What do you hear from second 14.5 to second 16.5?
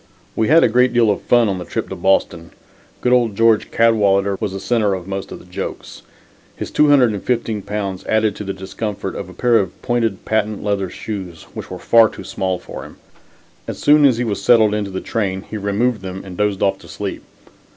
in the train he removed them and